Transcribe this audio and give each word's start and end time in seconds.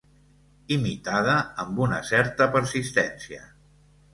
Imitada 0.75 1.35
amb 1.65 1.81
una 1.89 1.99
certa 2.09 2.51
persistència. 2.57 3.45